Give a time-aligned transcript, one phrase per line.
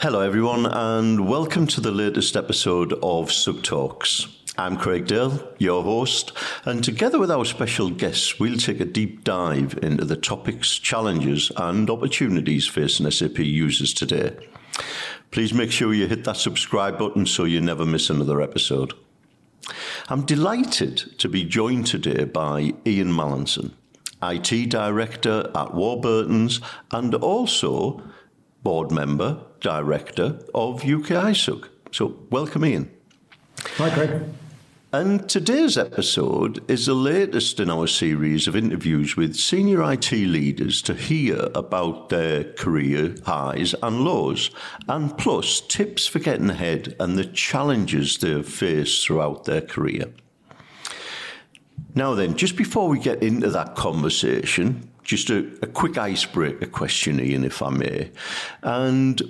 [0.00, 4.28] Hello, everyone, and welcome to the latest episode of Sub Talks.
[4.56, 6.30] I'm Craig Dale, your host,
[6.64, 11.50] and together with our special guests, we'll take a deep dive into the topics, challenges,
[11.56, 14.36] and opportunities facing SAP users today.
[15.32, 18.92] Please make sure you hit that subscribe button so you never miss another episode.
[20.08, 23.72] I'm delighted to be joined today by Ian Mallinson,
[24.22, 26.60] IT Director at Warburton's
[26.92, 28.00] and also
[28.68, 31.66] board member, director of UK ISUG.
[31.90, 32.90] So, welcome, Ian.
[33.78, 34.24] Hi, Craig.
[34.92, 40.82] And today's episode is the latest in our series of interviews with senior IT leaders
[40.82, 44.50] to hear about their career highs and lows,
[44.86, 50.12] and plus tips for getting ahead and the challenges they've faced throughout their career.
[51.94, 57.18] Now, then, just before we get into that conversation, just a, a quick icebreaker question,
[57.18, 58.10] Ian, if I may.
[58.62, 59.20] And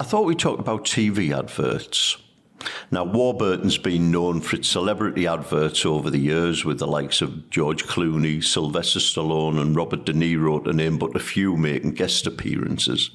[0.00, 2.16] I thought we'd talk about TV adverts.
[2.90, 7.48] Now, Warburton's been known for its celebrity adverts over the years with the likes of
[7.48, 12.26] George Clooney, Sylvester Stallone, and Robert De Niro, to name but a few, making guest
[12.26, 13.10] appearances.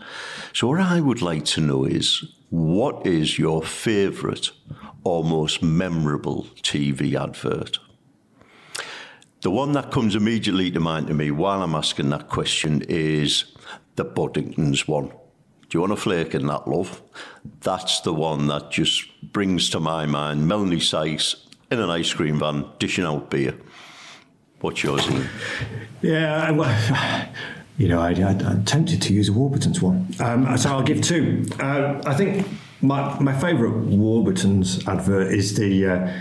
[0.53, 4.51] So, what I would like to know is what is your favourite
[5.03, 7.77] or most memorable TV advert?
[9.43, 13.43] The one that comes immediately to mind to me while I'm asking that question is
[13.97, 15.09] the Boddingtons one.
[15.09, 17.01] Do you want a flake in that, love?
[17.59, 22.39] That's the one that just brings to my mind Melanie Sykes in an ice cream
[22.39, 23.53] van dishing out beer.
[24.61, 25.27] What's yours, Ian?
[26.01, 27.27] Yeah, well,
[27.77, 30.07] you know, I, am tempted to use a Warburton's one.
[30.21, 31.45] Um, so I'll give two.
[31.59, 32.47] Uh, I think
[32.81, 36.13] my, my favourite Warburton's advert is the uh,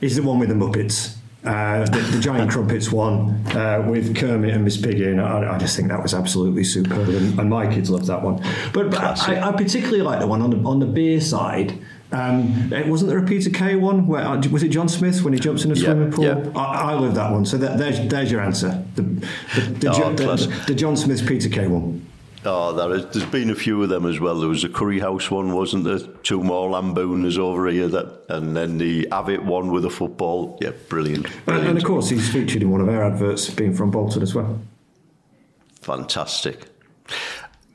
[0.00, 1.19] is the one with the Muppets.
[1.42, 5.58] Uh, the, the, Giant Crumpets one uh, with Kermit and Miss Piggy, and I, I,
[5.58, 8.42] just think that was absolutely superb, and, and my kids loved that one.
[8.74, 11.78] But, but I, I, particularly like the one on the on the beer side.
[12.12, 14.06] Um, wasn't there a Peter Kay one?
[14.06, 16.24] Where uh, was it John Smith when he jumps in a swimming pool?
[16.24, 16.50] Yeah.
[16.54, 17.46] I, I love that one.
[17.46, 18.84] So that, there's there's your answer.
[18.96, 21.99] The the, the, oh, the, the John Smith Peter Kay one.
[22.44, 24.40] Oh, there is, there's been a few of them as well.
[24.40, 25.98] There was a Curry House one, wasn't there?
[25.98, 30.56] Two more Lambooners over here, that, and then the Avit one with a football.
[30.60, 31.26] Yeah, brilliant.
[31.44, 31.68] brilliant.
[31.68, 34.58] And, of course, he's featured in one of our adverts, being from Bolton as well.
[35.82, 36.66] Fantastic.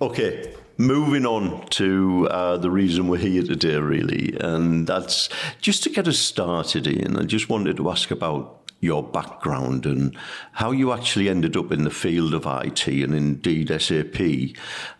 [0.01, 5.29] Okay, moving on to uh, the reason we're here today, really, and that's
[5.61, 7.17] just to get us started, Ian.
[7.17, 10.15] I just wanted to ask about your background and
[10.53, 14.21] how you actually ended up in the field of IT and indeed SAP,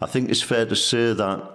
[0.02, 1.52] I think it's fair to say that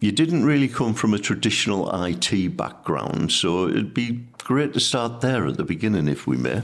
[0.00, 3.32] you didn't really come from a traditional IT background.
[3.32, 6.62] So it'd be great to start there at the beginning, if we may.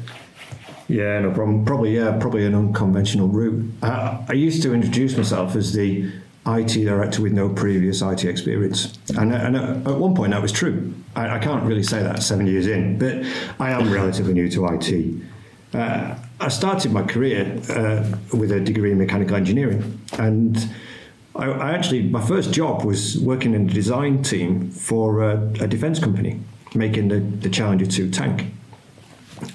[0.89, 1.65] Yeah, no problem.
[1.65, 3.73] Probably, yeah, probably an unconventional route.
[3.83, 6.13] I, I used to introduce myself as the
[6.47, 8.99] IT director with no previous IT experience.
[9.17, 10.93] And, and at one point that was true.
[11.17, 13.25] I, I, can't really say that seven years in, but
[13.59, 15.23] I am relatively new to IT.
[15.73, 20.01] Uh, I started my career uh, with a degree in mechanical engineering.
[20.19, 20.69] And
[21.35, 25.67] I, I, actually, my first job was working in the design team for a, a
[25.67, 26.41] defense company,
[26.75, 28.53] making the, the Challenger 2 tank.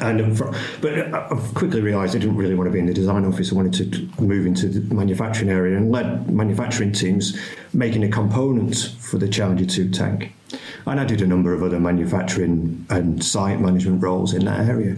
[0.02, 3.26] And for, but I quickly realised I didn't really want to be in the design
[3.26, 3.52] office.
[3.52, 7.40] I wanted to move into the manufacturing area and led manufacturing teams
[7.74, 10.34] making the components for the Challenger 2 tank.
[10.86, 14.96] And I did a number of other manufacturing and site management roles in that area.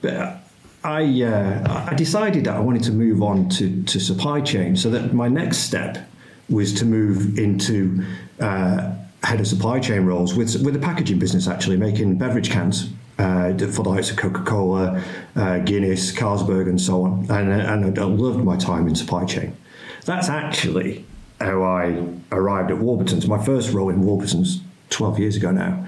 [0.00, 0.42] But
[0.82, 4.90] I, uh, I decided that I wanted to move on to, to supply chain so
[4.90, 6.08] that my next step
[6.48, 8.04] was to move into
[8.40, 12.90] uh, head of supply chain roles with, with the packaging business, actually, making beverage cans
[13.18, 15.02] uh, for the likes of Coca Cola,
[15.36, 17.26] uh, Guinness, Carlsberg, and so on.
[17.30, 19.56] And, and I loved my time in supply chain.
[20.04, 21.04] That's actually
[21.40, 23.26] how I arrived at Warburton's.
[23.26, 24.60] My first role in Warburton's
[24.90, 25.86] 12 years ago now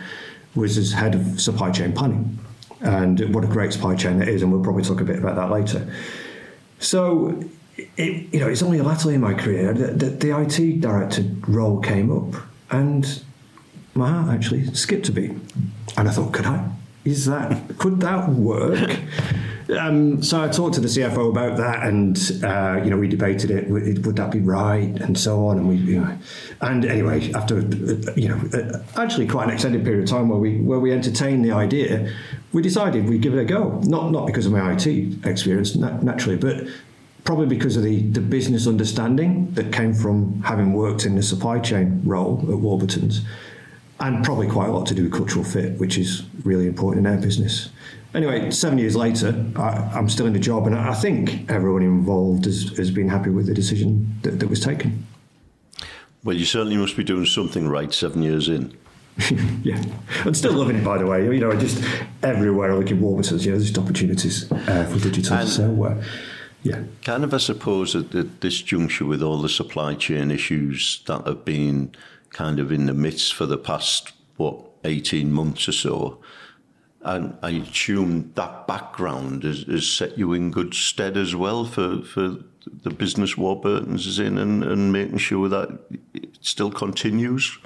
[0.54, 2.38] was as head of supply chain planning.
[2.80, 5.36] And what a great supply chain it is, and we'll probably talk a bit about
[5.36, 5.86] that later.
[6.78, 7.42] So,
[7.96, 11.80] it, you know, it's only latterly in my career that the, the IT director role
[11.80, 12.40] came up,
[12.70, 13.22] and
[13.94, 15.32] my heart actually skipped a beat.
[15.96, 16.68] And I thought, could I?
[17.06, 18.98] Is that could that work?
[19.68, 23.50] Um, so I talked to the CFO about that, and uh, you know we debated
[23.50, 23.68] it.
[23.68, 25.58] Would, would, that be right, and so on.
[25.58, 26.18] And we, you know,
[26.60, 30.38] and anyway, after uh, you know, uh, actually quite an extended period of time where
[30.38, 32.12] we where we entertained the idea,
[32.52, 33.80] we decided we'd give it a go.
[33.84, 34.86] Not not because of my IT
[35.26, 36.68] experience, naturally, but
[37.24, 41.58] probably because of the, the business understanding that came from having worked in the supply
[41.58, 43.22] chain role at Warburton's
[44.00, 47.12] and probably quite a lot to do with cultural fit, which is really important in
[47.12, 47.70] our business.
[48.14, 52.44] Anyway, seven years later, I, am still in the job, and I think everyone involved
[52.46, 55.06] has, has been happy with the decision that, that was taken.
[56.24, 58.76] Well, you certainly must be doing something right seven years in.
[59.62, 59.82] yeah,
[60.24, 60.84] and still loving it.
[60.84, 61.82] By the way, you know, just
[62.22, 65.38] everywhere I look in Warburton's, you know, there's just opportunities uh, for digital.
[65.38, 66.02] And so, uh,
[66.62, 71.02] yeah, kind of, I suppose, at, at this juncture with all the supply chain issues
[71.06, 71.92] that have been
[72.36, 76.20] kind of in the midst for the past what eighteen months or so.
[77.00, 82.02] And I assume that background has, has set you in good stead as well for,
[82.02, 82.38] for
[82.82, 85.78] the business Warburton's is in and, and making sure that
[86.14, 87.58] it still continues?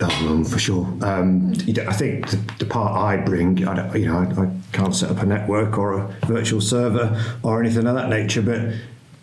[0.00, 0.84] Oh, for sure.
[1.00, 5.10] Um, I think the, the, part I bring, I you know, I, I, can't set
[5.10, 8.74] up a network or a virtual server or anything of that nature, but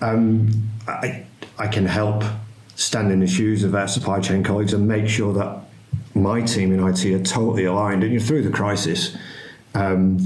[0.02, 0.50] um,
[0.88, 1.26] I,
[1.60, 2.24] I can help
[2.76, 5.62] stand in the shoes of our supply chain colleagues and make sure that
[6.16, 8.04] my team in IT are totally aligned.
[8.04, 9.16] And you know, through the crisis,
[9.76, 10.20] um,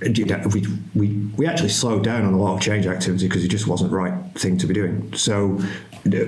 [0.00, 3.66] we, we, we actually slowed down on a lot of change activity because it just
[3.66, 5.12] wasn't the right thing to be doing.
[5.14, 5.60] So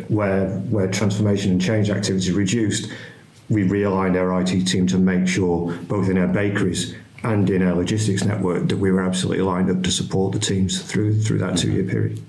[0.08, 2.90] where where transformation and change activity reduced,
[3.48, 7.74] we realigned our IT team to make sure both in our bakeries and in our
[7.74, 11.56] logistics network that we were absolutely lined up to support the teams through through that
[11.56, 12.20] two year period.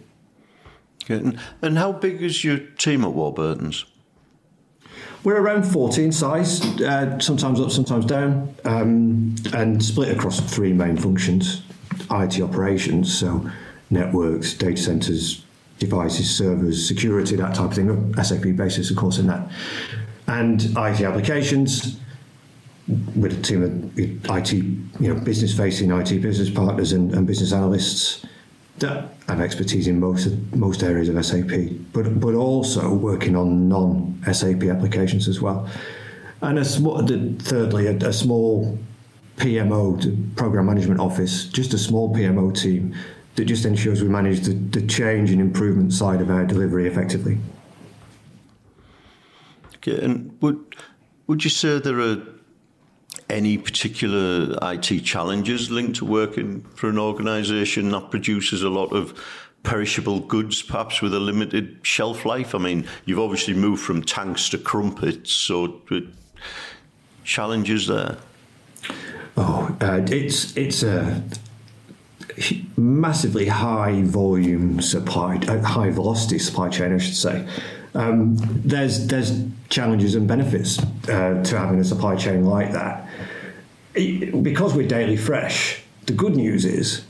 [1.04, 1.38] Okay.
[1.62, 3.86] And how big is your team at Warburton's?
[5.24, 10.98] We're around 14 size, uh, sometimes up, sometimes down, um, and split across three main
[10.98, 11.62] functions
[12.10, 13.50] IT operations, so
[13.90, 15.46] networks, data centers,
[15.78, 19.50] devices, servers, security, that type of thing, SAP basis, of course, in that.
[20.28, 22.00] And IT applications,
[23.16, 23.98] with a team of
[24.38, 28.26] IT, you know, business facing IT business partners and, and business analysts
[28.80, 31.52] that have expertise in most most areas of SAP,
[31.94, 35.68] but but also working on non SAP applications as well.
[36.42, 38.78] And a small, thirdly, a, a small
[39.38, 42.96] PMO, program management office, just a small PMO team
[43.36, 47.38] that just ensures we manage the, the change and improvement side of our delivery effectively.
[49.78, 50.76] Okay, and would
[51.28, 52.22] would you say there are
[53.32, 59.20] any particular IT challenges linked to working for an organisation that produces a lot of
[59.64, 62.54] perishable goods, perhaps with a limited shelf life?
[62.54, 65.82] I mean, you've obviously moved from tanks to crumpets, so
[67.24, 68.18] challenges there.
[69.38, 71.24] Oh, uh, it's it's a
[72.78, 77.48] massively high volume supply, uh, high velocity supply chain, I should say.
[77.94, 80.80] Um, there's there's challenges and benefits
[81.10, 83.08] uh, to having a supply chain like that.
[83.94, 87.06] Because we're daily fresh, the good news is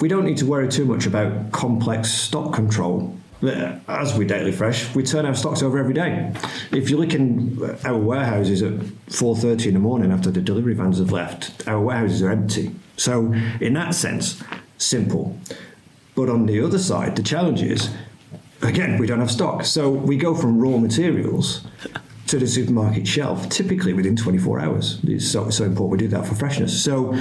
[0.00, 3.16] we don't need to worry too much about complex stock control.
[3.42, 6.32] As we're daily fresh, we turn our stocks over every day.
[6.72, 8.72] If you look in our warehouses at
[9.08, 12.74] 4:30 in the morning after the delivery vans have left, our warehouses are empty.
[12.96, 14.42] So, in that sense,
[14.78, 15.38] simple.
[16.14, 17.90] But on the other side, the challenge is
[18.62, 19.64] again, we don't have stock.
[19.64, 21.66] So we go from raw materials
[22.28, 24.98] to the supermarket shelf typically within 24 hours.
[25.04, 26.82] It's so, so important we do that for freshness.
[26.82, 27.16] So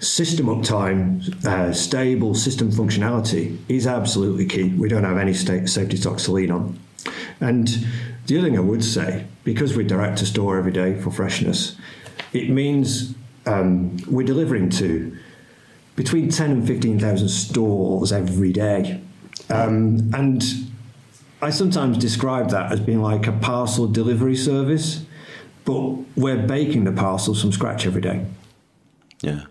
[0.00, 4.74] system uptime, uh, stable system functionality is absolutely key.
[4.74, 6.78] We don't have any safety stocks to lean on.
[7.40, 7.68] And
[8.26, 11.76] the other thing I would say, because we direct to store every day for freshness,
[12.32, 13.14] it means
[13.46, 15.16] um, we're delivering to
[15.96, 19.00] between 10 and 15,000 stores every day.
[19.50, 20.42] Um, and
[21.40, 25.04] I sometimes describe that as being like a parcel delivery service,
[25.64, 28.26] but we're baking the parcels from scratch every day.
[29.20, 29.42] Yeah.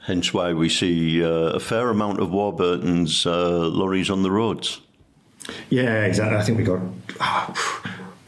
[0.00, 4.80] Hence why we see uh, a fair amount of Warburton's uh, lorries on the roads.
[5.70, 6.36] Yeah, exactly.
[6.36, 6.80] I think we got.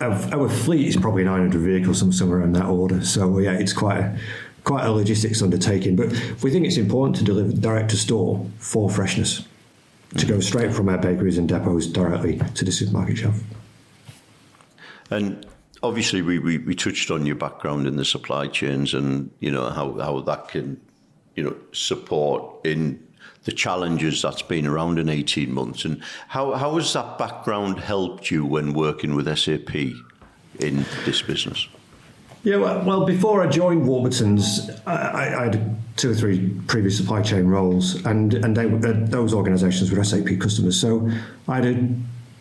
[0.01, 3.05] our, our, fleet is probably 900 vehicles, somewhere in that order.
[3.05, 4.19] So yeah, it's quite a,
[4.65, 5.97] quite a logistics undertaking.
[5.97, 6.09] But
[6.43, 9.45] we think it's important to deliver direct to store for freshness
[10.17, 13.41] to go straight from our bakeries and depots directly to the supermarket shelf.
[15.11, 15.47] And
[15.83, 19.71] obviously, we, we, we touched on your background in the supply chains and you know
[19.71, 20.81] how, how that can
[21.37, 23.07] you know support in
[23.45, 28.31] the challenges that's been around in 18 months and how, how has that background helped
[28.31, 31.67] you when working with SAP in this business?
[32.43, 37.21] Yeah, well, well, before I joined Warburton's, I, I, had two or three previous supply
[37.21, 40.81] chain roles, and and they, uh, those organisations were SAP customers.
[40.81, 41.11] So
[41.47, 41.89] I had a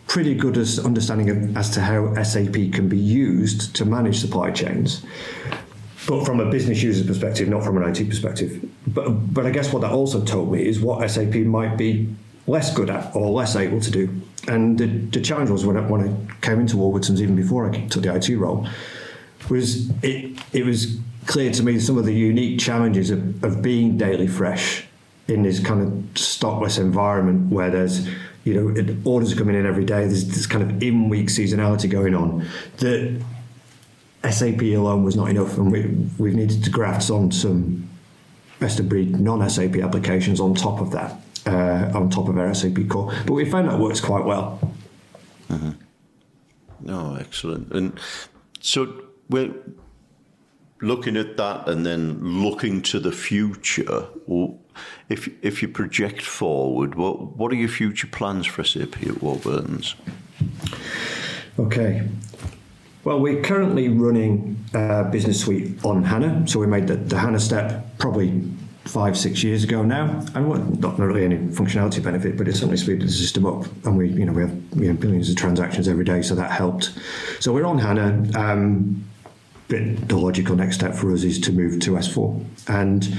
[0.06, 5.04] pretty good understanding of, as to how SAP can be used to manage supply chains,
[6.08, 8.66] but from a business user perspective, not from an IT perspective.
[8.86, 12.08] But but I guess what that also told me is what SAP might be
[12.46, 14.08] less good at or less able to do.
[14.48, 17.86] And the, the challenge was when I, when I came into Warburton's, even before I
[17.88, 18.66] took the IT role
[19.50, 23.96] was it, it was clear to me some of the unique challenges of, of being
[23.96, 24.84] daily fresh
[25.28, 28.08] in this kind of stockless environment where there's
[28.44, 30.06] you know orders are coming in every day.
[30.06, 32.46] There's this kind of in week seasonality going on
[32.78, 33.22] that
[34.28, 35.82] SAP alone was not enough, and we
[36.18, 37.88] we've needed to graft on some
[38.58, 42.52] best of breed non SAP applications on top of that, uh, on top of our
[42.54, 43.12] SAP core.
[43.26, 44.60] But we found that works quite well.
[45.48, 46.90] Mm-hmm.
[46.90, 47.72] Oh, excellent.
[47.72, 47.98] And
[48.60, 49.54] so we're
[50.80, 54.06] looking at that and then looking to the future.
[55.08, 59.94] If if you project forward, what what are your future plans for SAP at Warburton's?
[61.58, 62.08] Okay.
[63.02, 67.40] Well, we're currently running a Business Suite on HANA, so we made the, the HANA
[67.40, 68.42] step probably
[68.84, 72.76] five, six years ago now, and what not really any functionality benefit, but it certainly
[72.76, 73.64] speeded the system up.
[73.86, 76.50] And we, you know, we have, we have billions of transactions every day, so that
[76.50, 76.92] helped.
[77.40, 78.38] So we're on HANA.
[78.38, 79.09] Um,
[79.70, 83.16] but the logical next step for us is to move to S4, and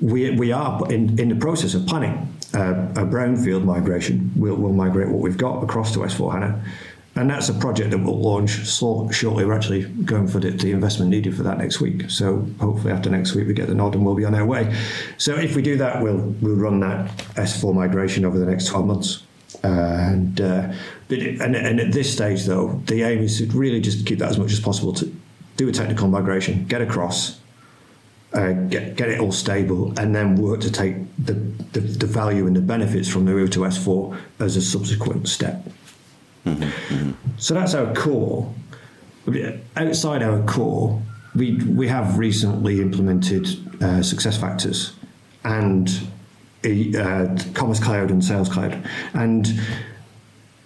[0.00, 4.30] we we are in, in the process of planning uh, a brownfield migration.
[4.36, 6.64] We'll, we'll migrate what we've got across to S4 HANA.
[7.14, 9.44] And that's a project that will launch shortly.
[9.44, 12.10] We're actually going for the, the, investment needed for that next week.
[12.10, 14.74] So hopefully after next week we get the nod and we'll be on our way.
[15.18, 18.86] So if we do that, we'll we'll run that S4 migration over the next 12
[18.86, 19.22] months.
[19.62, 20.72] And, uh,
[21.10, 24.38] and and at this stage though, the aim is to really just keep that as
[24.38, 25.14] much as possible to
[25.62, 27.40] do a technical migration, get across,
[28.34, 31.34] uh, get get it all stable, and then work to take the,
[31.72, 35.64] the, the value and the benefits from the move to S4 as a subsequent step.
[37.36, 38.52] So that's our core.
[39.76, 41.00] Outside our core,
[41.36, 43.46] we we have recently implemented
[43.80, 44.94] uh, SuccessFactors
[45.44, 45.88] and
[46.64, 49.46] uh, Commerce Cloud and Sales Cloud, and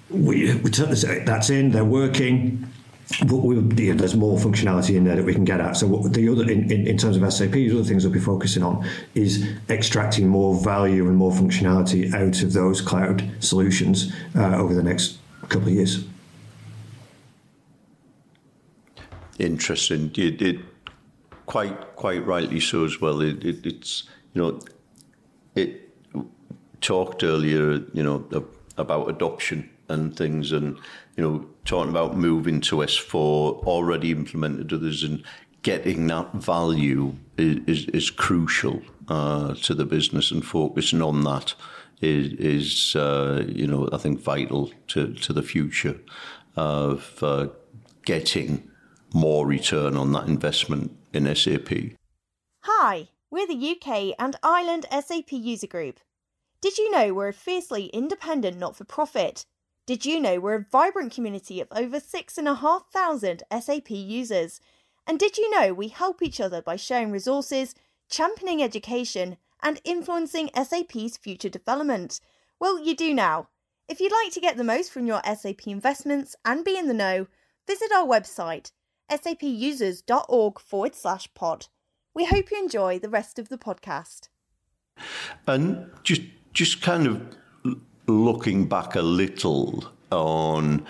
[0.08, 1.72] we, we took this, that's in.
[1.72, 2.66] They're working.
[3.20, 3.60] But we,
[3.92, 5.76] there's more functionality in there that we can get at.
[5.76, 8.64] So the other, in, in, in, terms of SAP, the other things we'll be focusing
[8.64, 8.84] on
[9.14, 14.82] is extracting more value and more functionality out of those cloud solutions uh, over the
[14.82, 16.04] next couple of years.
[19.38, 20.10] Interesting.
[20.16, 20.60] It, it
[21.46, 23.20] quite quite rightly so as well.
[23.20, 24.60] It, it, it's you know
[25.54, 25.82] it
[26.80, 28.26] talked earlier you know
[28.76, 30.78] about adoption and things and
[31.16, 35.22] you know talking about moving to S4 already implemented others and
[35.62, 41.54] getting that value is, is, is crucial uh, to the business and focusing on that
[42.00, 45.98] is, is uh, you know, I think vital to, to the future
[46.54, 47.48] of uh,
[48.04, 48.70] getting
[49.12, 51.70] more return on that investment in SAP.
[52.62, 56.00] Hi, we're the UK and Ireland SAP user group.
[56.60, 59.46] Did you know we're a fiercely independent not for profit?
[59.86, 64.60] Did you know we're a vibrant community of over 6,500 SAP users?
[65.06, 67.72] And did you know we help each other by sharing resources,
[68.10, 72.20] championing education, and influencing SAP's future development?
[72.58, 73.48] Well, you do now.
[73.88, 76.94] If you'd like to get the most from your SAP investments and be in the
[76.94, 77.28] know,
[77.68, 78.72] visit our website,
[79.08, 81.68] sapusers.org forward slash pod.
[82.12, 84.30] We hope you enjoy the rest of the podcast.
[85.46, 87.36] And just just kind of
[88.06, 90.86] looking back a little on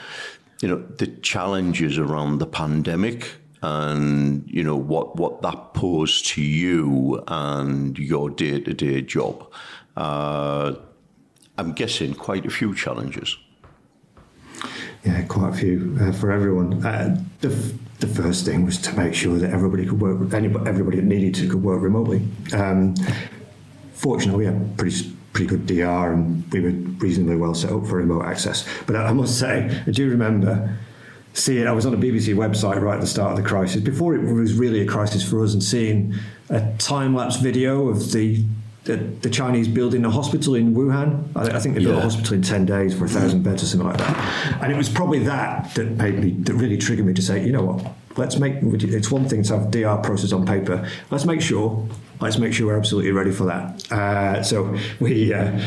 [0.60, 3.32] you know the challenges around the pandemic
[3.62, 9.50] and you know what what that posed to you and your day to day job.
[9.96, 10.74] Uh,
[11.58, 13.36] I'm guessing quite a few challenges.
[15.04, 16.84] Yeah, quite a few uh, for everyone.
[16.84, 17.48] Uh, the,
[18.00, 20.34] the first thing was to make sure that everybody could work.
[20.34, 22.26] Anybody, everybody that needed to could work remotely.
[22.52, 22.94] Um,
[23.94, 27.96] fortunately, we had pretty pretty good DR and we were reasonably well set up for
[27.96, 28.66] remote access.
[28.86, 30.74] But I, I must say, I do remember
[31.34, 34.14] seeing, I was on a BBC website right at the start of the crisis, before
[34.14, 36.14] it was really a crisis for us, and seeing
[36.48, 38.44] a time lapse video of the
[38.84, 41.26] the, the, Chinese building a hospital in Wuhan.
[41.34, 42.02] I, I think they built yeah.
[42.02, 44.62] a hospital in 10 days for a thousand beds or something like that.
[44.62, 47.50] And it was probably that that made me, that really triggered me to say, you
[47.50, 47.84] know what,
[48.16, 50.88] let's make, it's one thing to have DR process on paper.
[51.10, 51.84] Let's make sure,
[52.20, 53.92] let's make sure we're absolutely ready for that.
[53.92, 55.60] Uh, so we, uh,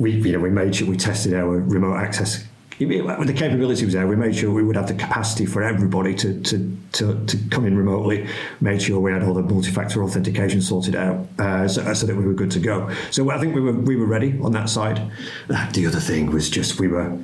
[0.00, 2.46] we, you know, we made sure we tested our remote access
[2.78, 6.40] the capability was there, we made sure we would have the capacity for everybody to,
[6.42, 8.26] to, to, to come in remotely,
[8.60, 12.24] made sure we had all the multi-factor authentication sorted out uh, so, so, that we
[12.24, 12.90] were good to go.
[13.10, 15.10] So I think we were, we were ready on that side.
[15.48, 17.16] The other thing was just we were,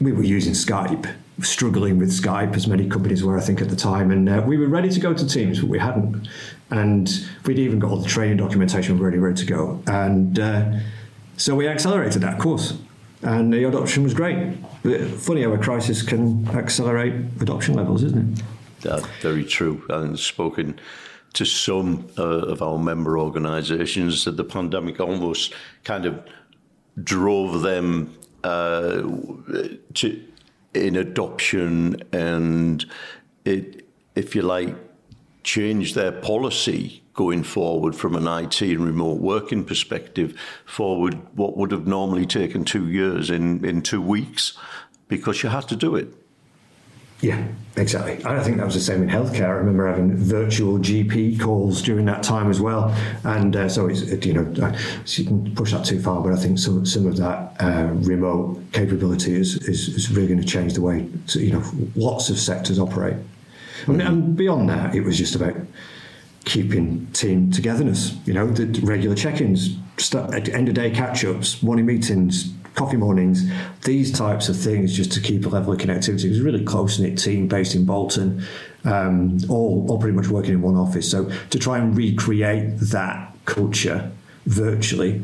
[0.00, 3.76] we were using Skype, struggling with Skype, as many companies were, I think, at the
[3.76, 4.10] time.
[4.10, 6.28] And uh, we were ready to go to Teams, but we hadn't.
[6.70, 7.10] And
[7.44, 9.82] we'd even got all the training documentation ready, ready to go.
[9.86, 10.72] And uh,
[11.36, 12.78] so we accelerated that course
[13.22, 14.54] and the adoption was great.
[15.18, 18.44] Funny how a crisis can accelerate adoption levels, isn't it?
[18.80, 19.84] That's very true.
[19.90, 20.80] And spoken
[21.34, 25.54] to some uh, of our member organisations that the pandemic almost
[25.84, 26.26] kind of
[27.02, 29.02] drove them uh,
[29.94, 30.24] to
[30.74, 32.84] in adoption and
[33.44, 34.74] it, if you like,
[35.42, 41.70] change their policy going forward from an IT and remote working perspective forward what would
[41.70, 44.56] have normally taken two years in, in two weeks
[45.08, 46.08] because you had to do it.
[47.22, 47.46] Yeah,
[47.76, 48.24] exactly.
[48.24, 49.48] I think that was the same in healthcare.
[49.48, 54.02] I remember having virtual GP calls during that time as well, and uh, so it's
[54.24, 54.74] you know
[55.04, 57.90] so you can push that too far, but I think some some of that uh,
[57.92, 61.62] remote capability is, is, is really going to change the way you know
[61.94, 63.16] lots of sectors operate.
[63.86, 65.56] I mean, and beyond that, it was just about
[66.44, 68.16] keeping team togetherness.
[68.24, 69.76] You know, the regular check-ins,
[70.14, 73.50] end of day catch-ups, morning meetings, coffee mornings,
[73.82, 76.24] these types of things, just to keep a level of connectivity.
[76.24, 78.44] It was a really close knit team based in Bolton,
[78.84, 81.10] um, all all pretty much working in one office.
[81.10, 84.10] So to try and recreate that culture
[84.46, 85.22] virtually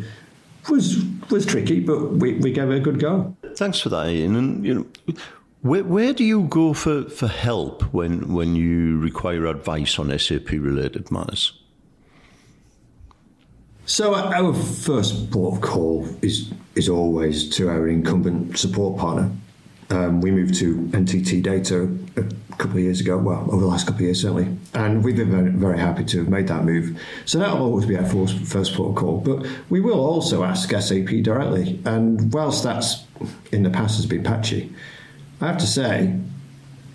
[0.68, 3.36] was was tricky, but we, we gave it a good go.
[3.54, 4.36] Thanks for that, Ian.
[4.36, 5.14] And you know,
[5.62, 10.50] where, where do you go for, for help when when you require advice on SAP
[10.50, 11.52] related matters?
[13.86, 19.30] So our first port of call is is always to our incumbent support partner.
[19.90, 23.86] Um, we moved to NTT Data a couple of years ago, well, over the last
[23.86, 27.00] couple of years certainly, and we've been very, very happy to have made that move.
[27.26, 30.70] So that'll always be our first, first port of call, but we will also ask
[30.70, 31.80] SAP directly.
[31.84, 33.04] And whilst that's
[33.52, 34.74] in the past has been patchy,
[35.40, 36.18] I have to say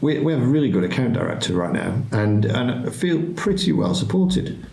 [0.01, 3.71] we, we have a really good account director right now, and and I feel pretty
[3.71, 4.65] well supported.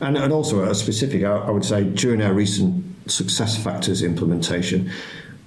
[0.00, 4.90] And, and also a specific, I, I would say, during our recent SuccessFactors implementation,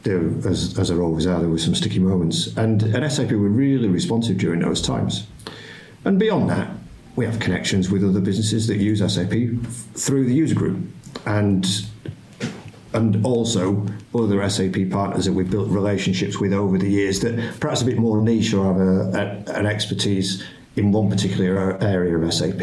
[0.03, 2.55] there, as, as there always are, there were some sticky moments.
[2.57, 5.27] And at SAP, were really responsive during those times.
[6.05, 6.71] And beyond that,
[7.15, 9.33] we have connections with other businesses that use SAP
[9.95, 10.79] through the user group.
[11.25, 11.65] And
[12.93, 17.82] and also other SAP partners that we've built relationships with over the years that perhaps
[17.84, 20.43] a bit more niche or have a, a, an expertise
[20.80, 22.62] in one particular area of SAP.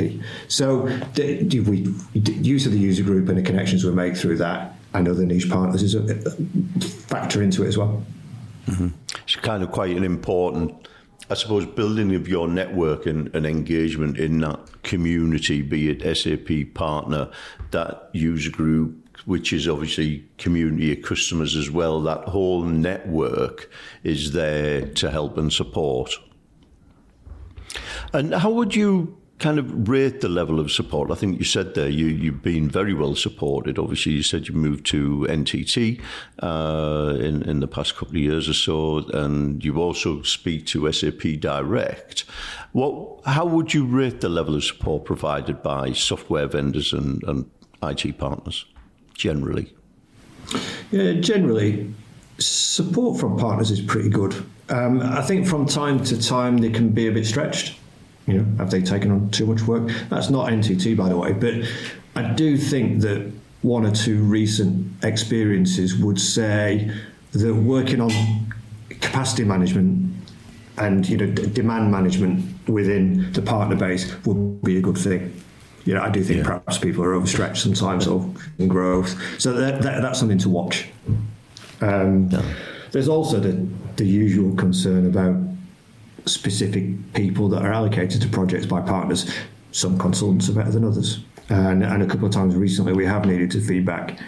[0.49, 4.75] So the, we use of the user group and the connections we make through that
[4.95, 6.15] and other niche partners is a,
[7.07, 8.03] factor into it as well.
[8.67, 8.89] Mm-hmm.
[9.23, 10.89] It's kind of quite an important,
[11.31, 16.75] I suppose, building of your network and, and engagement in that community, be it SAP
[16.75, 17.31] partner,
[17.71, 22.01] that user group, which is obviously community of customers as well.
[22.01, 23.71] That whole network
[24.03, 26.13] is there to help and support.
[28.13, 31.11] And how would you kind of rate the level of support?
[31.11, 33.79] I think you said there you, you've been very well supported.
[33.79, 36.01] Obviously, you said you moved to NTT
[36.43, 40.91] uh, in, in the past couple of years or so, and you also speak to
[40.91, 42.25] SAP Direct.
[42.73, 47.51] What, how would you rate the level of support provided by software vendors and, and
[47.83, 48.65] IT partners
[49.15, 49.73] generally?
[50.91, 51.93] Yeah, generally,
[52.39, 54.35] support from partners is pretty good.
[54.69, 57.79] Um, I think from time to time they can be a bit stretched.
[58.27, 59.89] You know, have they taken on too much work?
[60.09, 61.55] That's not NTT, by the way, but
[62.17, 66.91] I do think that one or two recent experiences would say
[67.33, 68.11] that working on
[68.89, 70.15] capacity management
[70.79, 75.41] and you know d- demand management within the partner base would be a good thing.
[75.85, 76.45] You know, I do think yeah.
[76.45, 80.89] perhaps people are overstretched sometimes or in growth, so that, that, that's something to watch.
[81.81, 82.43] Um, yeah.
[82.91, 85.37] There's also the the usual concern about
[86.27, 89.33] specific people that are allocated to projects by partners.
[89.73, 91.21] Some consultants are better than others.
[91.49, 94.19] And, and a couple of times recently, we have needed to feedback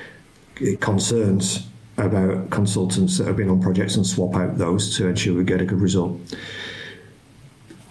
[0.80, 5.44] concerns about consultants that have been on projects and swap out those to ensure we
[5.44, 6.18] get a good result.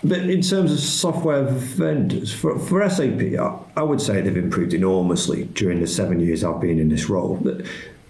[0.04, 4.74] But in terms of software vendors, for, for SAP, I, I, would say they've improved
[4.74, 7.44] enormously during the seven years I've been in this role.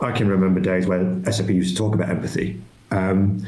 [0.02, 2.62] I can remember days when SAP used to talk about empathy.
[2.92, 3.46] Um,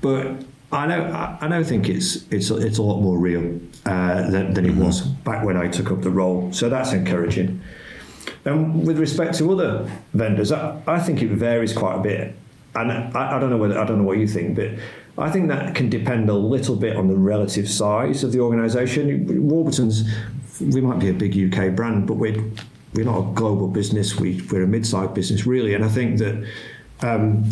[0.00, 1.64] but I know, I know.
[1.64, 4.84] Think it's it's it's a lot more real uh, than, than it mm-hmm.
[4.84, 6.52] was back when I took up the role.
[6.52, 7.60] So that's encouraging.
[8.44, 12.36] And with respect to other vendors, I, I think it varies quite a bit.
[12.76, 14.70] And I, I, don't know whether I don't know what you think, but
[15.18, 19.48] I think that can depend a little bit on the relative size of the organisation.
[19.48, 20.04] Warburton's,
[20.60, 22.40] we might be a big UK brand, but we're
[22.94, 24.20] we're not a global business.
[24.20, 25.74] We we're a mid-sized business, really.
[25.74, 26.48] And I think that.
[27.02, 27.50] Um,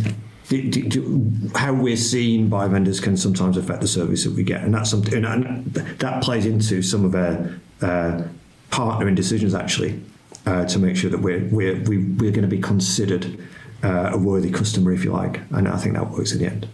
[1.54, 4.90] how we're seen by vendors can sometimes affect the service that we get, and that's
[4.90, 8.22] something, and that plays into some of our uh,
[8.70, 10.00] partnering decisions actually
[10.46, 13.38] uh, to make sure that we're we're we, are we are going to be considered
[13.82, 16.66] uh, a worthy customer, if you like, and I think that works in the end.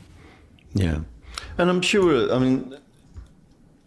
[0.75, 1.01] Yeah,
[1.59, 2.33] and I'm sure.
[2.33, 2.77] I mean,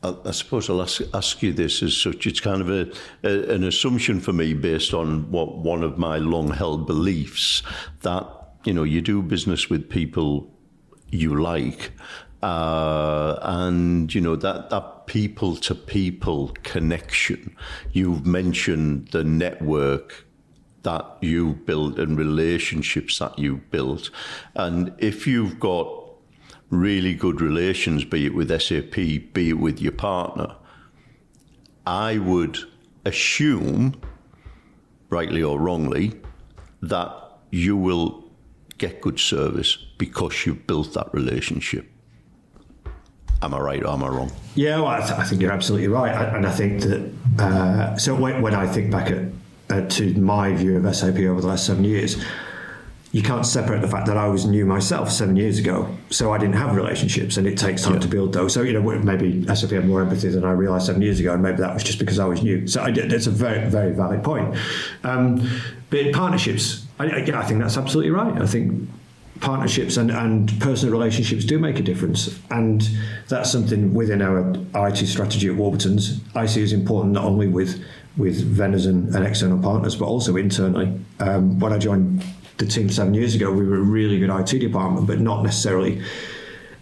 [0.03, 2.27] I, I suppose I'll ask, ask, you this as such.
[2.27, 2.91] It's kind of a,
[3.23, 7.63] a, an assumption for me based on what one of my long held beliefs
[8.01, 8.27] that
[8.67, 10.51] you know you do business with people
[11.09, 11.91] you like,
[12.43, 17.55] uh, and you know that that people to people connection.
[17.93, 20.25] You've mentioned the network
[20.83, 24.09] that you build and relationships that you built,
[24.53, 25.87] and if you've got
[26.69, 28.95] really good relations, be it with SAP,
[29.33, 30.53] be it with your partner,
[31.85, 32.57] I would
[33.05, 34.01] assume,
[35.09, 36.19] rightly or wrongly,
[36.81, 37.13] that
[37.49, 38.26] you will
[38.77, 41.87] get good service because you've built that relationship.
[43.41, 44.31] Am I right or am I wrong?
[44.55, 46.13] Yeah, well, I, th- I think you're absolutely right.
[46.13, 49.25] I, and I think that, uh, so when, when, I think back at,
[49.69, 52.23] uh, to my view of SAP over the last seven years,
[53.11, 56.37] you can't separate the fact that I was new myself seven years ago, so I
[56.37, 57.99] didn't have relationships, and it takes time yeah.
[57.99, 58.53] to build those.
[58.53, 61.41] So you know, maybe SAP had more empathy than I realised seven years ago, and
[61.41, 62.67] maybe that was just because I was new.
[62.67, 64.55] So I did, it's a very, very valid point.
[65.03, 65.47] Um,
[65.89, 68.41] but partnerships, I, I think that's absolutely right.
[68.41, 68.89] I think
[69.39, 72.39] partnerships and, and personal relationships do make a difference.
[72.49, 72.87] And
[73.27, 74.53] that's something within our
[74.87, 76.21] IT strategy at Warburton's.
[76.35, 77.83] I see as important not only with
[78.17, 80.99] with vendors and, and external partners, but also internally.
[81.19, 82.23] Um, when I joined
[82.57, 86.01] the team seven years ago, we were a really good IT department, but not necessarily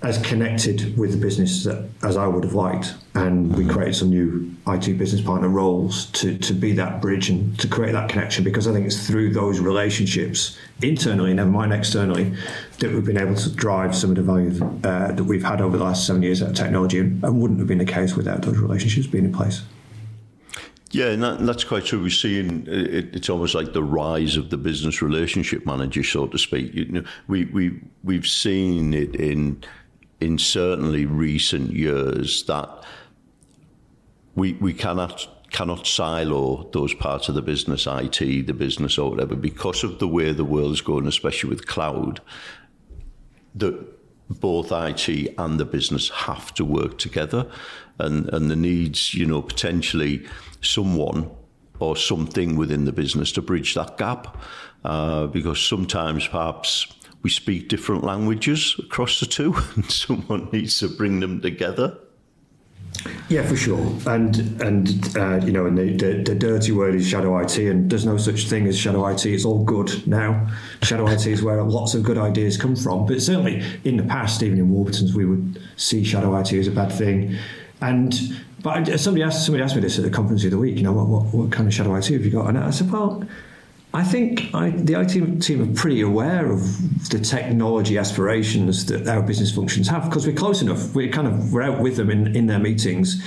[0.06, 1.66] as connected with the business
[2.04, 2.94] as I would have liked.
[3.16, 3.74] And we mm-hmm.
[3.74, 7.94] created some new IT business partner roles to, to be that bridge and to create
[7.94, 12.36] that connection because I think it's through those relationships internally, never mind externally,
[12.80, 15.76] that we've been able to drive some of the value uh, that we've had over
[15.76, 18.60] the last seven years at technology and, and wouldn't have been the case without those
[18.60, 19.64] relationships being in place.
[20.92, 22.02] Yeah, and that, that's quite true.
[22.02, 26.38] We're seeing it, it's almost like the rise of the business relationship manager, so to
[26.38, 26.74] speak.
[26.74, 29.62] You know, we we we've seen it in
[30.20, 32.70] in certainly recent years that
[34.36, 39.36] we we cannot cannot silo those parts of the business, IT, the business or whatever,
[39.36, 42.20] because of the way the world's going, especially with cloud.
[43.56, 43.76] That
[44.30, 47.50] both IT and the business have to work together,
[48.00, 50.26] and and the needs, you know, potentially
[50.62, 51.30] someone
[51.80, 54.38] or something within the business to bridge that gap,
[54.84, 56.88] uh, because sometimes perhaps
[57.26, 61.98] we speak different languages across the two, and someone needs to bring them together.
[63.30, 63.84] Yeah, for sure.
[64.06, 67.90] And and uh, you know, and the, the, the, dirty word is shadow IT, and
[67.90, 69.26] there's no such thing as shadow IT.
[69.26, 70.48] It's all good now.
[70.84, 73.08] Shadow IT is where lots of good ideas come from.
[73.08, 76.72] But certainly in the past, even in Warburton's, we would see shadow IT as a
[76.72, 77.36] bad thing.
[77.82, 78.14] And
[78.62, 80.78] but somebody asked somebody asked me this at the conference of the week.
[80.78, 82.50] You know, what, what, what kind of shadow IT have you got?
[82.50, 83.26] And I said, well
[83.96, 86.60] I think I, the IT team are pretty aware of
[87.10, 90.94] the technology aspirations that our business functions have because we're close enough.
[90.94, 93.24] We're kind of we're out with them in, in their meetings,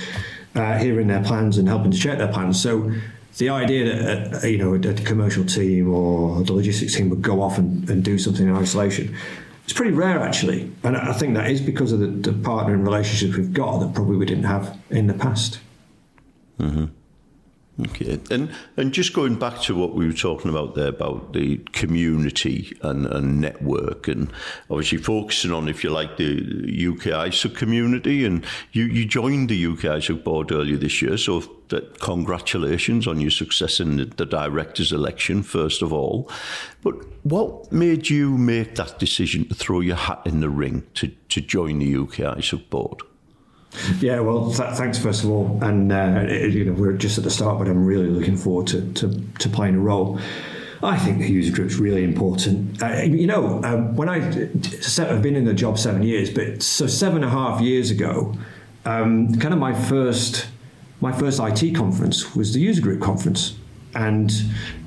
[0.53, 2.61] uh, hearing their plans and helping to check their plans.
[2.61, 2.91] So
[3.39, 7.23] the idea that uh, you know a, a, commercial team or the logistics team would
[7.23, 9.15] go off and, and do something in isolation.
[9.63, 13.53] It's pretty rare, actually, and I think that is because of the, the relationships we've
[13.53, 15.59] got that probably we didn't have in the past.
[16.59, 16.85] Mm-hmm.
[17.79, 21.57] Okay, and and just going back to what we were talking about there about the
[21.71, 24.31] community and, and network, and
[24.69, 29.65] obviously focusing on, if you like, the UK ISUG community, and you, you joined the
[29.65, 34.25] UK ISUG board earlier this year, so that congratulations on your success in the, the
[34.25, 36.29] directors' election, first of all.
[36.81, 41.07] But what made you make that decision to throw your hat in the ring to,
[41.07, 43.03] to join the UK ISUG board?
[43.99, 47.23] Yeah, well, th- thanks first of all, and uh, it, you know we're just at
[47.23, 50.19] the start, but I'm really looking forward to to, to playing a role.
[50.81, 52.81] I think the user group is really important.
[52.81, 56.87] Uh, you know, um, when I I've been in the job seven years, but so
[56.87, 58.33] seven and a half years ago,
[58.85, 60.47] um, kind of my first
[61.01, 63.55] my first IT conference was the user group conference,
[63.93, 64.31] and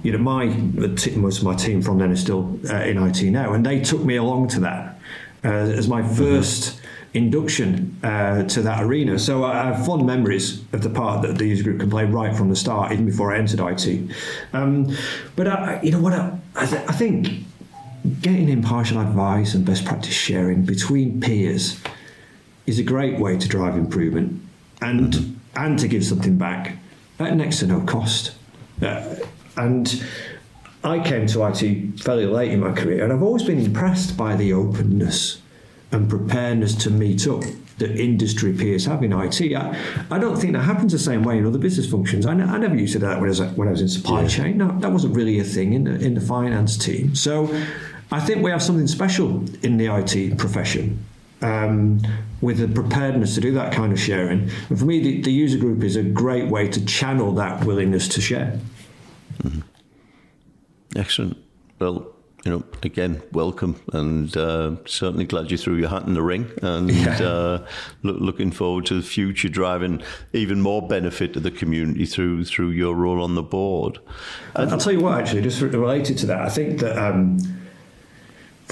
[0.03, 3.53] you know my most of my team from then is still uh, in IT now,
[3.53, 4.99] and they took me along to that
[5.45, 6.82] uh, as my 1st mm-hmm
[7.14, 9.18] induction uh, to that arena.
[9.18, 12.35] So I have fond memories of the part that the user group can play right
[12.35, 14.11] from the start, even before I entered IT.
[14.53, 14.96] Um,
[15.37, 16.14] but I, you know what?
[16.14, 17.44] I, I, th- I, think
[18.20, 21.81] getting impartial advice and best practice sharing between peers
[22.66, 24.40] is a great way to drive improvement
[24.81, 25.35] and mm-hmm.
[25.57, 26.79] and to give something back
[27.18, 28.35] at next to no cost.
[28.81, 29.16] Uh,
[29.57, 30.03] and
[30.83, 34.35] I came to IT fairly late in my career, and I've always been impressed by
[34.35, 35.41] the openness
[35.92, 37.42] and preparedness to meet up
[37.78, 39.55] that industry peers have in IT.
[39.55, 39.76] I,
[40.11, 42.26] I don't think that happens the same way in other business functions.
[42.26, 44.28] I, I never used to that when I was, when I was in supply yeah.
[44.28, 44.59] chain.
[44.59, 47.14] No, that wasn't really a thing in the, in the finance team.
[47.14, 47.55] So
[48.11, 51.05] I think we have something special in the IT profession.
[51.42, 52.00] um,
[52.40, 54.50] with the preparedness to do that kind of sharing.
[54.68, 58.09] And for me, the, the user group is a great way to channel that willingness
[58.09, 58.59] to share.
[59.42, 59.61] Mm-hmm.
[60.96, 61.37] Excellent.
[61.78, 62.07] Well,
[62.44, 66.50] you know, again, welcome, and uh, certainly glad you threw your hat in the ring,
[66.61, 67.22] and yeah.
[67.22, 67.66] uh,
[68.02, 70.02] look, looking forward to the future, driving
[70.33, 74.00] even more benefit to the community through through your role on the board.
[74.55, 76.98] And I'll tell you what, actually, just related to that, I think that.
[76.98, 77.38] Um,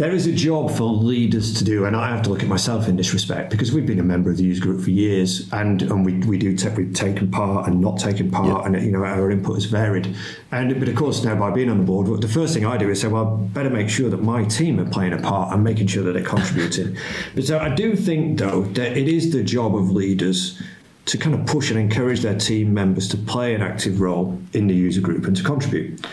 [0.01, 2.89] there is a job for leaders to do, and I have to look at myself
[2.89, 5.83] in this respect because we've been a member of the user group for years, and
[5.83, 8.65] and we, we do take, we've taken part and not taken part, yeah.
[8.65, 10.17] and you know our input has varied.
[10.53, 12.89] And but of course now by being on the board, the first thing I do
[12.89, 15.63] is say, well, I better make sure that my team are playing a part and
[15.63, 16.97] making sure that they're contributing.
[17.35, 20.59] but so I do think though that it is the job of leaders
[21.05, 24.67] to kind of push and encourage their team members to play an active role in
[24.67, 26.07] the user group and to contribute.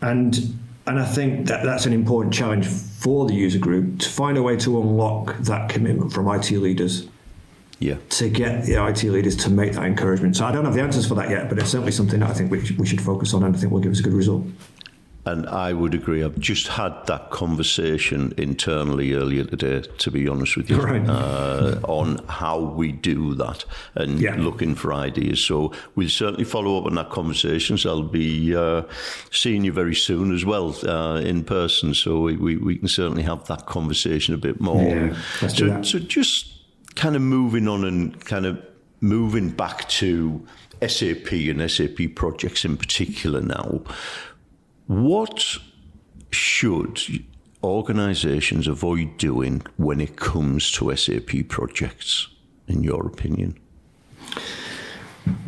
[0.00, 4.38] And and I think that that's an important challenge for the user group to find
[4.38, 7.08] a way to unlock that commitment from IT leaders.
[7.78, 7.96] Yeah.
[8.10, 10.36] To get the IT leaders to make that encouragement.
[10.36, 12.32] So I don't have the answers for that yet, but it's certainly something that I
[12.32, 14.46] think we, we should focus on and I think will give us a good result.
[15.26, 16.22] And I would agree.
[16.22, 21.08] I've just had that conversation internally earlier today, to be honest with you, right.
[21.08, 23.64] uh, on how we do that
[23.96, 24.36] and yeah.
[24.36, 25.40] looking for ideas.
[25.40, 27.76] So we'll certainly follow up on that conversation.
[27.76, 28.82] So I'll be uh,
[29.32, 31.92] seeing you very soon as well uh, in person.
[31.92, 34.80] So we, we, we, can certainly have that conversation a bit more.
[34.80, 35.16] Yeah,
[35.48, 36.52] so, so just
[36.94, 38.64] kind of moving on and kind of
[39.00, 40.46] moving back to
[40.86, 43.82] SAP and SAP projects in particular now.
[44.86, 45.58] What
[46.30, 47.00] should
[47.62, 52.28] organizations avoid doing when it comes to SAP projects,
[52.68, 53.58] in your opinion?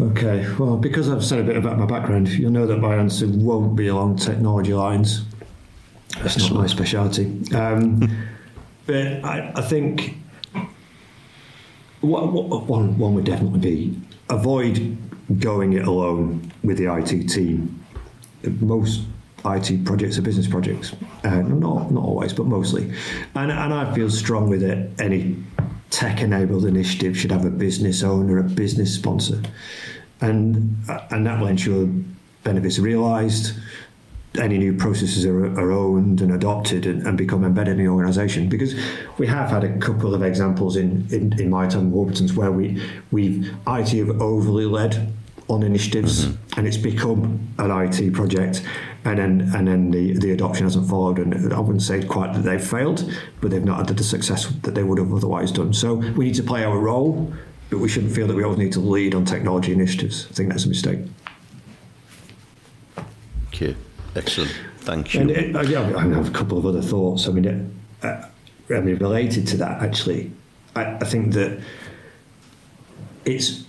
[0.00, 3.28] Okay, well, because I've said a bit about my background, you'll know that my answer
[3.28, 5.24] won't be along technology lines.
[6.20, 6.54] That's Excellent.
[6.54, 7.54] not my speciality.
[7.54, 8.00] Um,
[8.86, 10.16] but I, I think
[12.00, 14.96] what, what, one, one would definitely be avoid
[15.38, 17.84] going it alone with the IT team.
[18.60, 19.02] Most
[19.44, 20.94] IT projects are business projects.
[21.24, 22.92] Uh, not not always, but mostly.
[23.34, 25.36] And and I feel strongly that any
[25.90, 29.40] tech enabled initiative should have a business owner, a business sponsor,
[30.20, 30.76] and
[31.10, 31.88] and that will ensure
[32.42, 33.54] benefits are realised.
[34.38, 38.48] Any new processes are, are owned and adopted and, and, become embedded in the organisation.
[38.48, 38.74] Because
[39.16, 42.52] we have had a couple of examples in, in, in my time at Warburton's where
[42.52, 45.12] we we've IT have overly led
[45.48, 46.58] on initiatives mm-hmm.
[46.58, 48.62] and it's become an IT project
[49.04, 52.40] and then and then the, the adoption hasn't followed and I wouldn't say quite that
[52.40, 55.72] they've failed but they've not had the success that they would have otherwise done.
[55.72, 57.32] So we need to play our role
[57.70, 60.26] but we shouldn't feel that we always need to lead on technology initiatives.
[60.30, 61.00] I think that's a mistake.
[63.48, 63.76] Okay
[64.16, 64.58] excellent.
[64.78, 65.20] Thank you.
[65.20, 67.28] And it, yeah, I have a couple of other thoughts.
[67.28, 68.26] I mean it, uh,
[68.74, 70.32] I mean related to that actually
[70.74, 71.60] I, I think that
[73.24, 73.64] it's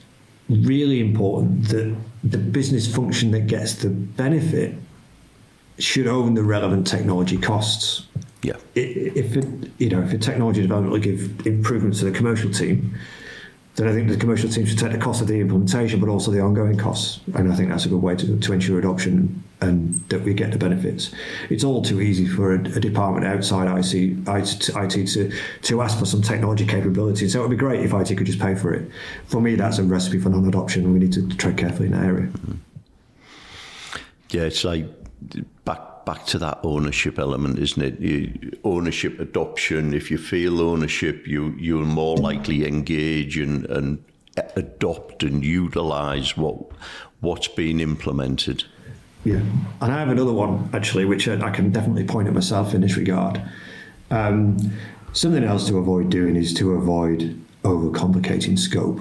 [0.50, 4.76] really important that the business function that gets the benefit
[5.80, 8.06] should own the relevant technology costs.
[8.42, 8.58] Yeah.
[8.76, 12.98] If it, you know, if a technology development will give improvements to the commercial team,
[13.76, 16.32] then I think the commercial team should take the cost of the implementation, but also
[16.32, 17.22] the ongoing costs.
[17.34, 20.52] And I think that's a good way to, to ensure adoption and that we get
[20.52, 21.12] the benefits.
[21.50, 23.94] It's all too easy for a, a department outside IT,
[24.28, 27.30] IT, to, to ask for some technology capability.
[27.30, 28.89] So it would be great if IT could just pay for it.
[29.28, 32.04] For me, that's a recipe for non-adoption, and we need to tread carefully in that
[32.04, 32.28] area.
[32.28, 32.54] Mm-hmm.
[34.32, 34.86] Yeah, it's like
[35.65, 37.99] back back to that ownership element, isn't it?
[37.99, 39.93] You, ownership, adoption.
[39.93, 44.03] If you feel ownership, you you're more likely engage and, and
[44.55, 46.55] adopt and utilize what
[47.19, 48.63] what's being implemented.
[49.25, 49.41] Yeah,
[49.82, 52.95] and I have another one actually, which I can definitely point at myself in this
[52.95, 53.41] regard.
[54.12, 54.58] Um,
[55.13, 58.99] something else to avoid doing is to avoid overcomplicating scope.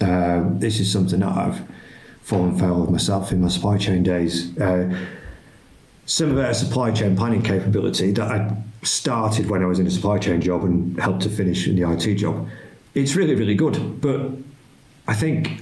[0.00, 1.60] Uh, this is something that I've
[2.22, 4.56] fallen foul of myself in my supply chain days.
[4.58, 4.96] Uh,
[6.08, 9.90] some of our supply chain planning capability that I started when I was in a
[9.90, 12.48] supply chain job and helped to finish in the IT job,
[12.94, 14.00] it's really, really good.
[14.00, 14.30] But
[15.06, 15.60] I think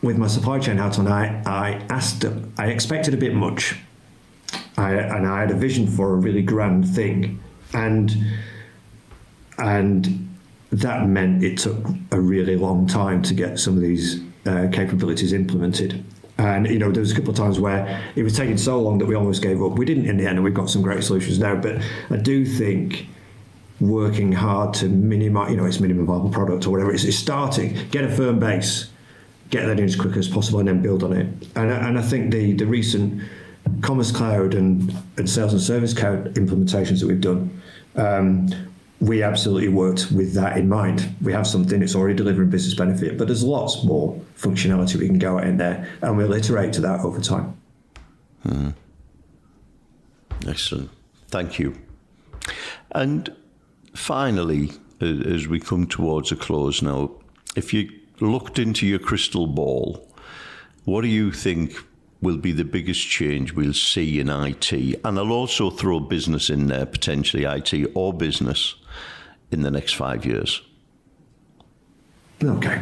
[0.00, 2.24] with my supply chain hat on, I, I asked,
[2.56, 3.78] I expected a bit much.
[4.78, 7.42] I, and I had a vision for a really grand thing.
[7.74, 8.16] And,
[9.58, 10.34] and
[10.72, 15.34] that meant it took a really long time to get some of these uh, capabilities
[15.34, 16.02] implemented.
[16.38, 18.98] And you know, there was a couple of times where it was taking so long
[18.98, 19.78] that we almost gave up.
[19.78, 21.56] We didn't in the end, and we've got some great solutions now.
[21.56, 23.06] But I do think
[23.80, 26.92] working hard to minimize, you know, it's minimum viable product or whatever.
[26.92, 28.90] It's, it's starting, get a firm base,
[29.50, 31.26] get that in as quick as possible, and then build on it.
[31.56, 33.22] And, and I think the the recent
[33.80, 37.62] Commerce Cloud and, and Sales and Service Cloud implementations that we've done.
[37.96, 38.48] Um,
[39.00, 41.14] we absolutely worked with that in mind.
[41.22, 45.18] We have something that's already delivering business benefit, but there's lots more functionality we can
[45.18, 47.56] go at in there, and we'll iterate to that over time.
[48.42, 48.70] Hmm.
[50.46, 50.90] Excellent.
[51.28, 51.76] Thank you.
[52.92, 53.34] And
[53.94, 57.10] finally, as we come towards a close now,
[57.54, 60.08] if you looked into your crystal ball,
[60.84, 61.76] what do you think
[62.22, 64.72] will be the biggest change we'll see in IT?
[64.72, 68.74] And I'll also throw business in there, potentially IT or business,
[69.50, 70.62] in the next five years.
[72.42, 72.80] Okay.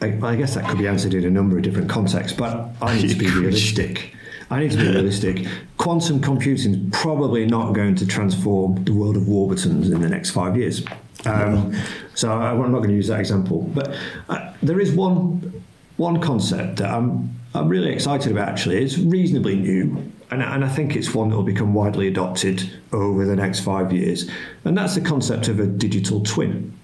[0.00, 2.96] I, I guess that could be answered in a number of different contexts, but I
[2.96, 4.14] need to be realistic.
[4.50, 5.46] I need to be realistic.
[5.76, 10.30] Quantum computing is probably not going to transform the world of Warburtons in the next
[10.30, 10.84] five years.
[11.24, 11.76] Um,
[12.14, 13.62] so I, am not going to use that example.
[13.74, 13.94] But
[14.28, 15.62] uh, there is one
[15.98, 18.48] one concept that I'm I'm really excited about.
[18.48, 22.70] Actually, it's reasonably new, and, and I think it's one that will become widely adopted
[22.92, 24.30] over the next five years.
[24.64, 26.76] And that's the concept of a digital twin.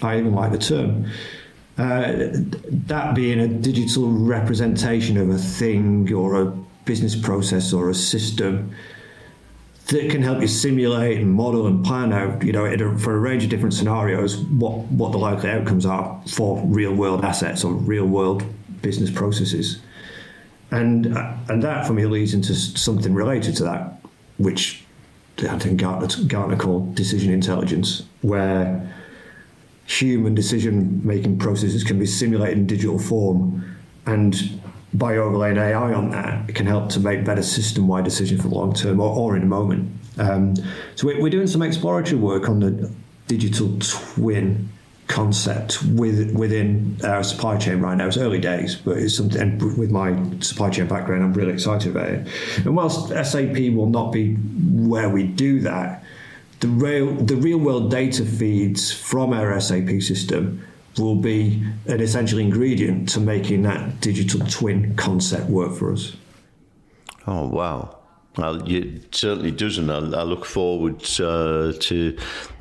[0.00, 1.06] I even like the term.
[1.78, 2.28] Uh,
[2.86, 6.46] that being a digital representation of a thing or a
[6.84, 8.74] business process or a system
[9.86, 13.42] that can help you simulate and model and plan out, you know, for a range
[13.42, 18.06] of different scenarios, what, what the likely outcomes are for real world assets or real
[18.06, 18.44] world
[18.80, 19.80] business processes.
[20.72, 24.00] And, uh, and that for me leads into something related to that,
[24.38, 24.84] which
[25.38, 28.92] I think Gartner, Gartner called decision intelligence, where
[29.86, 34.60] human decision making processes can be simulated in digital form and
[34.94, 38.48] by overlaying AI on that, it can help to make better system wide decisions for
[38.48, 39.90] the long term or, or in a moment.
[40.18, 40.54] Um,
[40.96, 42.92] so we're, doing some exploratory work on the
[43.26, 44.68] digital twin
[45.12, 48.06] concept with, within our supply chain right now.
[48.06, 49.40] It's early days, but it's something.
[49.40, 52.28] And with my supply chain background, I'm really excited about it.
[52.56, 56.02] And whilst SAP will not be where we do that,
[56.60, 60.64] the real the real world data feeds from our SAP system
[60.98, 66.16] will be an essential ingredient to making that digital twin concept work for us.
[67.26, 67.98] Oh, wow.
[68.36, 69.90] Well, it certainly doesn't.
[69.90, 72.18] I, I look forward uh, to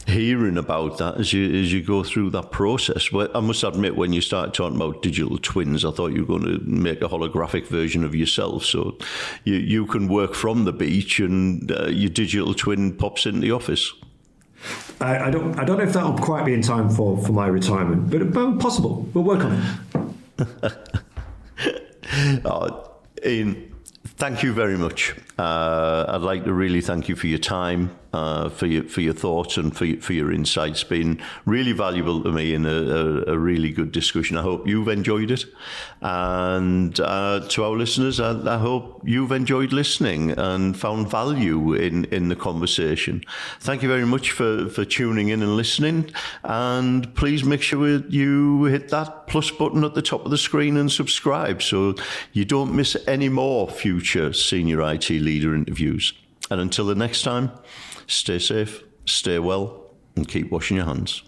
[0.08, 3.10] hearing about that as you as you go through that process.
[3.10, 6.40] But I must admit, when you started talking about digital twins, I thought you were
[6.40, 8.98] going to make a holographic version of yourself, so
[9.44, 13.52] you you can work from the beach and uh, your digital twin pops in the
[13.52, 13.94] office.
[15.00, 17.48] I, I, don't I don't know if that'll quite be in time for, for my
[17.48, 19.10] retirement, but, but possible.
[19.14, 19.54] We'll work on
[20.40, 20.74] it.
[22.46, 22.92] oh,
[23.26, 23.74] Ian,
[24.06, 25.16] thank you very much.
[25.42, 29.14] Uh, I'd like to really thank you for your time uh, for your for your
[29.14, 30.84] thoughts and for your, for your insights.
[30.84, 34.38] Been really valuable to me and a, a, really good discussion.
[34.38, 35.46] I hope you've enjoyed it,
[36.02, 42.06] and uh, to our listeners, I, I, hope you've enjoyed listening and found value in
[42.06, 43.24] in the conversation.
[43.62, 46.12] Thank you very much for for tuning in and listening,
[46.44, 50.76] and please make sure you hit that plus button at the top of the screen
[50.76, 51.96] and subscribe so
[52.34, 56.14] you don't miss any more future senior IT leader interviews.
[56.50, 57.52] And until the next time.
[58.08, 61.24] Stay safe, stay well, and keep washing your hands.